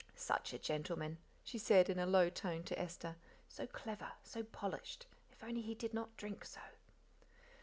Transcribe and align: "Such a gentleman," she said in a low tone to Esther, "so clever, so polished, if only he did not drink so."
"Such 0.15 0.51
a 0.51 0.57
gentleman," 0.57 1.19
she 1.43 1.59
said 1.59 1.87
in 1.87 1.99
a 1.99 2.07
low 2.07 2.31
tone 2.31 2.63
to 2.63 2.79
Esther, 2.79 3.17
"so 3.47 3.67
clever, 3.67 4.13
so 4.23 4.41
polished, 4.41 5.05
if 5.31 5.43
only 5.43 5.61
he 5.61 5.75
did 5.75 5.93
not 5.93 6.17
drink 6.17 6.43
so." 6.43 6.61